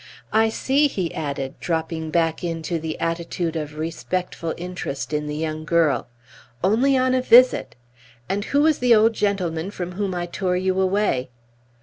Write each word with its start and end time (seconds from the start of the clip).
I 0.33 0.49
see," 0.49 0.87
he 0.87 1.13
added, 1.13 1.59
dropping 1.59 2.09
back 2.09 2.43
into 2.43 2.79
the 2.79 2.99
attitude 2.99 3.55
of 3.55 3.77
respectful 3.77 4.55
interest 4.57 5.13
in 5.13 5.27
the 5.27 5.35
young 5.35 5.63
girl; 5.63 6.07
"only 6.63 6.97
on 6.97 7.13
a 7.13 7.21
visit; 7.21 7.75
and 8.27 8.45
who 8.45 8.63
was 8.63 8.79
the 8.79 8.95
old 8.95 9.13
gentleman 9.13 9.69
from 9.69 9.91
whom 9.91 10.15
I 10.15 10.25
tore 10.25 10.57
you 10.57 10.81
away?" 10.81 11.29